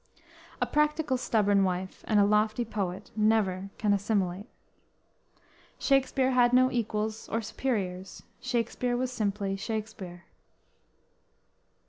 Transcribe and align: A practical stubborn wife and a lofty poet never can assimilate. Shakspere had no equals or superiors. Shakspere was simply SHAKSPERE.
A 0.59 0.65
practical 0.65 1.15
stubborn 1.15 1.63
wife 1.63 2.03
and 2.07 2.19
a 2.19 2.25
lofty 2.25 2.65
poet 2.65 3.11
never 3.15 3.69
can 3.77 3.93
assimilate. 3.93 4.49
Shakspere 5.77 6.31
had 6.31 6.53
no 6.53 6.71
equals 6.71 7.29
or 7.29 7.39
superiors. 7.43 8.23
Shakspere 8.41 8.97
was 8.97 9.11
simply 9.11 9.55
SHAKSPERE. 9.55 10.23